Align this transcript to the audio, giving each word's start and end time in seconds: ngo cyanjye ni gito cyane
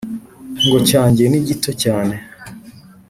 ngo 0.65 0.77
cyanjye 0.89 1.23
ni 1.27 1.39
gito 1.47 1.71
cyane 1.83 2.15